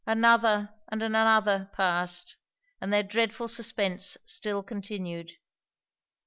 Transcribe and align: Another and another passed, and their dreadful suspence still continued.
Another 0.07 0.73
and 0.87 1.03
another 1.03 1.69
passed, 1.73 2.35
and 2.81 2.91
their 2.91 3.03
dreadful 3.03 3.47
suspence 3.47 4.17
still 4.25 4.63
continued. 4.63 5.33